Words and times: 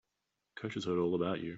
Coach 0.55 0.73
has 0.75 0.85
heard 0.85 0.99
all 0.99 1.15
about 1.15 1.39
you. 1.41 1.49